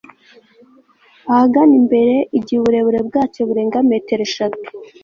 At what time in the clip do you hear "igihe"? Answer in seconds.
2.37-2.57